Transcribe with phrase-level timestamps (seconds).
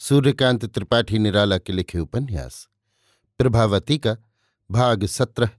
[0.00, 2.68] सूर्यकांत त्रिपाठी निराला के लिखे उपन्यास।
[3.38, 4.16] प्रभावती का
[4.70, 5.50] भाग सत्रह,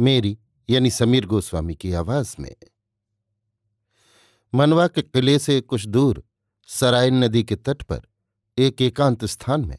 [0.00, 0.38] मेरी,
[0.70, 2.54] यानी समीर गोस्वामी की आवाज़ में।
[4.54, 6.24] मनवा के किले से कुछ दूर
[6.66, 8.00] सरायन नदी के तट पर,
[8.58, 9.78] एक एकांत स्थान में,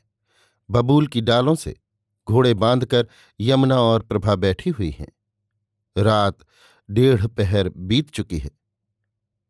[0.72, 1.80] बबूल की डालों से
[2.28, 3.08] घोड़े बांधकर
[3.40, 5.12] यमुना और प्रभा बैठी हुई हैं।
[5.98, 6.38] रात
[6.92, 8.52] डेढ़ पहर बीत चुकी है।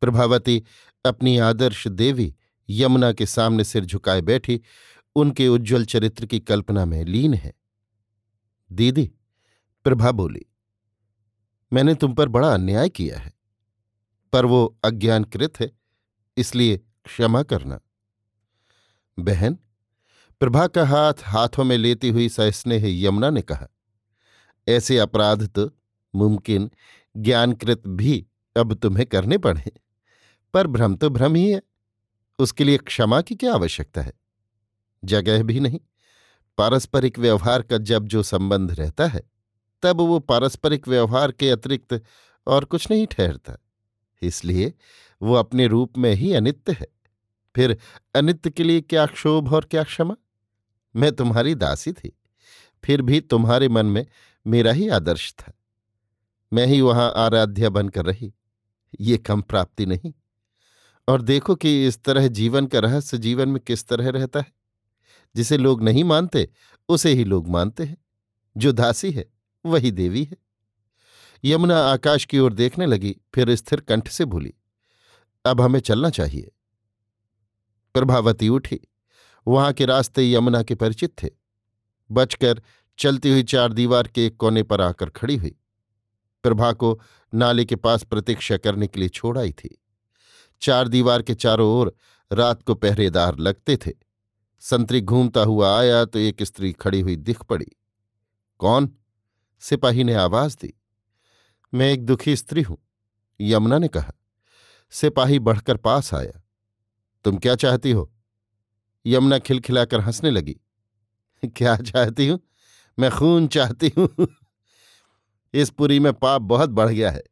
[0.00, 0.64] प्रभावती
[1.04, 2.34] अपनी आदर्श देवी
[2.68, 4.60] यमुना के सामने सिर झुकाए बैठी,
[5.16, 7.52] उनके उज्ज्वल चरित्र की कल्पना में लीन है।
[8.70, 9.10] दीदी,
[9.86, 10.44] प्रभा बोली,
[11.72, 13.32] मैंने तुम पर बड़ा अन्याय किया है,
[14.32, 15.70] पर वो अज्ञानकृत है,
[16.36, 17.80] इसलिए क्षमा करना।
[19.18, 19.58] बहन,
[20.40, 23.66] प्रभा का हाथ हाथों में लेती हुई सस्नेह यमुना ने कहा,
[24.66, 25.70] ऐसे अपराध तो
[26.14, 26.70] मुमकिन,
[27.16, 29.72] ज्ञानकृत भी अब तुम्हें करने पड़े,
[30.54, 31.60] पर भ्रम तो भ्रम ही है।
[32.38, 34.12] उसके लिए क्षमा की क्या आवश्यकता है?
[35.04, 35.80] जगह भी नहीं।
[36.58, 39.30] पारस्परिक व्यवहार का जब जो संबंध रहता है,
[39.82, 42.02] तब वो पारस्परिक व्यवहार के अतिरिक्त
[42.46, 43.58] और कुछ नहीं ठहरता।
[44.22, 44.74] इसलिए
[45.22, 46.86] वो अपने रूप में ही अनित्य है।
[47.56, 47.78] फिर
[48.14, 50.16] अनित्य के लिए क्या क्षोभ और क्या क्षमा?
[50.96, 52.18] मैं तुम्हारी दासी थी।
[52.84, 54.06] फिर भी तुम्हारे मन में
[54.46, 55.52] मेरा ही आदर्श था।
[56.52, 58.34] मैं ही वहाँ आराध्या बनकर रही।
[59.00, 60.14] ये कम प्राप्ति नहीं।
[61.08, 64.52] और देखो कि इस तरह जीवन का रहस्य जीवन में किस तरह रहता है।
[65.36, 66.48] जिसे लोग नहीं मानते,
[66.88, 67.96] उसे ही लोग मानते हैं।
[68.56, 69.26] जो दासी है,
[69.66, 70.36] वही देवी है।
[71.44, 74.54] यमुना आकाश की ओर देखने लगी, फिर स्थिर कंठ से भूली
[75.44, 76.52] अब हमें चलना चाहिए।
[77.94, 78.80] प्रभावती उठी।
[79.48, 81.28] वहाँ के रास्ते यमुना के परिचित थे।
[82.10, 82.62] बचकर
[82.98, 85.56] चलती हुई चार दीवार के एक कोने पर आकर खड़ी हुई।
[86.42, 87.00] प्रभा को
[87.34, 89.82] नाले के पास प्रतीक्षा करने के लिए छोड़ आई थी।
[90.62, 91.94] चार दीवार के चारों ओर
[92.32, 93.92] रात को पहरेदार लगते थे।
[94.62, 97.66] संतरी घूमता हुआ आया तो एक स्त्री खड़ी हुई दिख पड़ी।
[98.60, 98.90] कौन?
[99.60, 100.72] सिपाही ने आवाज़ दी।
[101.74, 102.78] मैं एक दुखी स्त्री हूँ,
[103.40, 104.12] यमुना ने कहा।
[104.90, 106.42] सिपाही बढ़कर पास आया।
[107.24, 108.12] तुम क्या चाहती हो?
[109.06, 110.56] यमुना खिलखिलाकर हंसने लगी।
[111.44, 112.40] क्या चाहती हूँ?
[112.98, 114.08] मैं खून चाहती हूँ।
[115.54, 117.22] इस पुरी में पाप बहुत बढ़ गया है।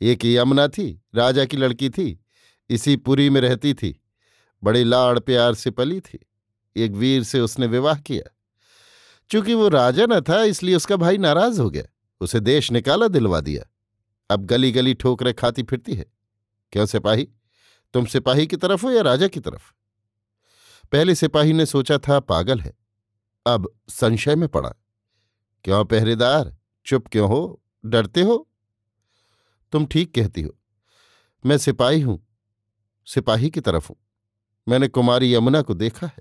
[0.00, 2.23] एक यमुना थी, राजा की लड़की थी
[2.70, 4.02] इसी पुरी में रहती थी।
[4.64, 6.18] बड़े लाड़ प्यार से पली थी।
[6.76, 8.36] एक वीर से उसने विवाह किया।
[9.30, 11.84] चूँकि वो राजा न था, इसलिए उसका भाई नाराज़ हो गया।
[12.20, 13.64] उसे देश निकाला दिलवा दिया।
[14.30, 16.06] अब गली गली ठोकरे खाती फिरती है।
[16.72, 17.28] क्यों सिपाही?
[17.94, 19.72] तुम सिपाही की तरफ़ हो या राजा की तरफ़?
[20.92, 22.72] पहले सिपाही ने सोचा था, पागल है।
[23.46, 24.74] अब संशय में पड़ा।
[25.64, 26.56] क्यों पहरेदार?
[26.86, 27.62] चुप क्यों हो?
[27.86, 28.48] डरते हो?
[29.72, 30.58] तुम ठीक कहती हो।
[31.46, 32.23] मैं सिपाही हूँ।
[33.06, 33.96] सिपाही की तरफ़ हूँ।
[34.68, 36.18] मैंने कुमारी यमुना को देखा है।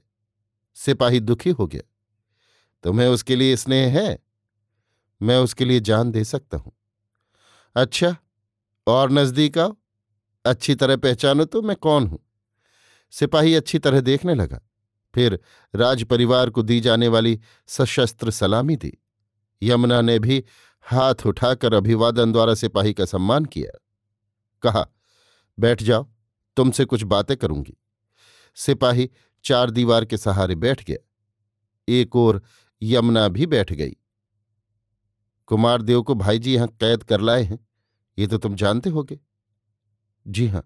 [0.75, 1.81] सिपाही दुखी हो गया।
[2.83, 4.19] तुम्हें उसके लिए स्नेह है?
[5.21, 6.71] मैं उसके लिए जान दे सकता हूँ।
[7.75, 8.15] अच्छा
[8.87, 9.77] और नज़दीक आओ।
[10.45, 12.19] अच्छी तरह पहचानो तो मैं कौन हूँ।
[13.11, 14.59] सिपाही अच्छी तरह देखने लगा।
[15.15, 15.39] फिर
[15.75, 18.97] राज परिवार को दी जाने वाली सशस्त्र सलामी दी।
[19.63, 20.43] यमुना ने भी
[20.81, 23.79] हाथ उठाकर अभिवादन द्वारा सिपाही का सम्मान किया।
[24.61, 24.87] कहा,
[25.59, 26.12] बैठ जाओ।
[26.57, 27.77] तुमसे कुछ बातें करूँगी।
[28.57, 29.09] सिपाही
[29.45, 30.97] चार दीवार के सहारे बैठ गया।
[31.87, 32.41] एक और
[32.81, 33.95] यमुना भी बैठ गई।
[35.47, 37.59] कुमारदेव को भाई जी यहाँ कैद कर लाए हैं,
[38.17, 39.19] ये तो तुम जानते होगे।
[40.27, 40.63] जी हाँ,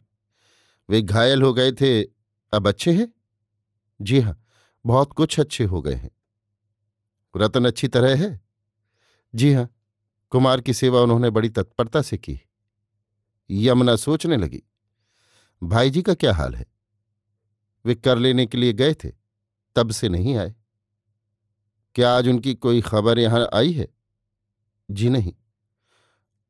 [0.89, 2.03] वे घायल हो गए थे,
[2.53, 3.13] अब अच्छे हैं?
[4.01, 4.43] जी हाँ,
[4.85, 6.11] बहुत कुछ अच्छे हो गए हैं।
[7.35, 8.39] रतन अच्छी तरह है?
[9.35, 9.69] जी हाँ,
[10.31, 12.39] कुमार की सेवा उन्होंने बड़ी तत्परता से की।
[13.49, 14.63] यमुना सोचने लगी।
[15.63, 16.65] भाई जी का क्या हाल है?
[17.85, 19.11] वे कर लेने के लिए गए थे,
[19.75, 20.55] तब से नहीं आए।
[21.95, 23.87] क्या आज उनकी कोई खबर यहाँ आई है?
[24.91, 25.33] जी नहीं।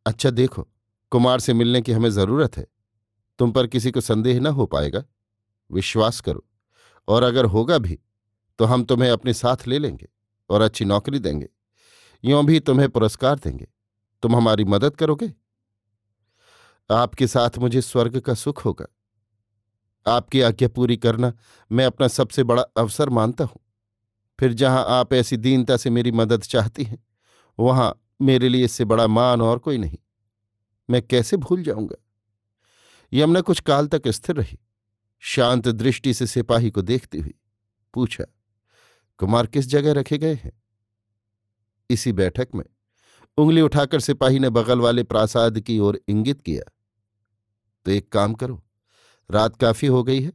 [0.05, 0.67] अच्छा देखो,
[1.11, 2.67] कुमार से मिलने की हमें ज़रूरत है।
[3.39, 5.03] तुम पर किसी को संदेह न हो पाएगा।
[5.71, 6.47] विश्वास करो।
[7.07, 7.99] और अगर होगा भी
[8.59, 10.07] तो हम तुम्हें अपने साथ ले लेंगे
[10.49, 11.49] और अच्छी नौकरी देंगे।
[12.25, 13.67] यों भी तुम्हें पुरस्कार देंगे।
[14.23, 15.33] तुम हमारी मदद करोगे?
[16.91, 18.85] आपके साथ मुझे स्वर्ग का सुख होगा।
[20.07, 21.33] आपकी आज्ञा पूरी करना
[21.71, 23.59] मैं अपना सबसे बड़ा अवसर मानता हूँ।
[24.39, 27.03] फिर जहाँ आप ऐसी दीनता से मेरी मदद चाहती हैं,
[27.59, 29.97] वहाँ मेरे लिए इससे बड़ा मान और कोई नहीं।
[30.89, 31.95] मैं कैसे भूल जाऊँगा?
[33.11, 34.57] यमुना कुछ काल तक स्थिर रही,
[35.23, 37.33] शांत दृष्टि से सिपाही को देखती हुई
[37.93, 38.23] पूछा,
[39.19, 40.51] कुमार किस जगह रखे गए हैं?
[41.89, 42.63] इसी बैठक में
[43.37, 46.71] उंगली उठाकर सिपाही ने बगल वाले प्रासाद की ओर इंगित किया
[47.85, 48.61] तो एक काम करो
[49.31, 50.31] रात काफ़ी हो गई है।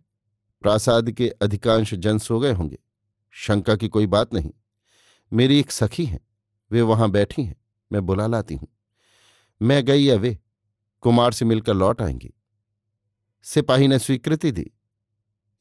[0.63, 2.79] प्रासाद के अधिकांश जन सो गए होंगे।
[3.31, 4.51] शंका की कोई बात नहीं।
[5.33, 6.21] मेरी एक सखी है।
[6.71, 7.57] वे वहाँ बैठी हैं।
[7.93, 8.69] मैं बुला लाती हूँ।
[9.63, 10.39] मैं गई या वे?
[11.01, 12.35] कुमार से मिलकर लौट आएँगी।
[13.43, 14.71] सिपाही ने स्वीकृति दी।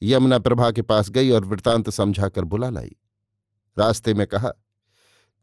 [0.02, 2.96] यमुना प्रभा के पास गई और वृतांत समझाकर बुला लाई।
[3.78, 4.52] रास्ते में कहा,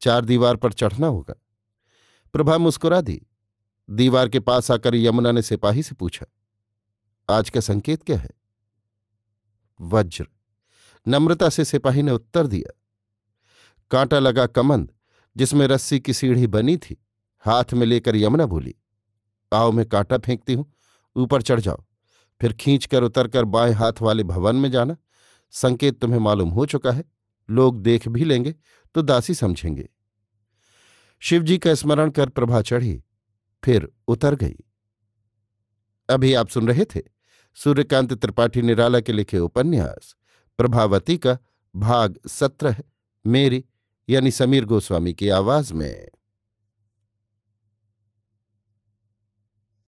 [0.02, 1.36] चार दीवार पर चढ़ना होगा।
[2.34, 3.28] प्रभा मुस्कुरा दी।
[3.90, 6.26] दीवार के पास आकर यमुना ने सिपाही से पूछा
[7.30, 8.30] आज का संकेत क्या है?
[9.80, 10.26] वज्र।
[11.08, 12.72] नम्रता से सिपाही ने उत्तर दिया।
[13.92, 14.92] कांटा लगा कमंद,
[15.36, 16.98] जिसमें रस्सी की सीढ़ी बनी थी,
[17.46, 18.76] हाथ में लेकर यमुना बोली,
[19.52, 20.66] आओ मैं कांटा फेंकती हूँ,
[21.16, 21.84] ऊपर चढ़ जाओ।
[22.42, 24.96] फिर खींचकर उतरकर बाएँ हाथ वाले भवन में जाना।
[25.54, 27.04] संकेत तुम्हें मालूम हो चुका है,
[27.50, 28.56] लोग देख भी लेंगे
[28.96, 29.88] तो दासी समझेंगे।
[31.22, 33.02] शिवजी का स्मरण कर प्रभा चढ़ी,
[33.64, 34.56] फिर उतर गई।
[36.10, 37.19] अभी आप सुन रहे थे
[37.56, 40.16] सूर्यकांत त्रिपाठी निराला के लिखे उपन्यास,
[40.58, 41.38] प्रभावती का
[41.76, 42.76] भाग सत्रह,
[43.26, 43.66] मेरी,
[44.10, 46.08] यानी समीर गोस्वामी की आवाज़ में।